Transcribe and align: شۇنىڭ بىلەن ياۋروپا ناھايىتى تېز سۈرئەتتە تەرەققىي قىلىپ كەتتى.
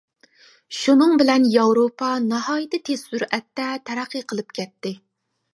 شۇنىڭ 0.77 1.13
بىلەن 1.23 1.45
ياۋروپا 1.57 2.09
ناھايىتى 2.31 2.81
تېز 2.89 3.05
سۈرئەتتە 3.13 3.69
تەرەققىي 3.91 4.29
قىلىپ 4.33 4.61
كەتتى. 4.61 4.97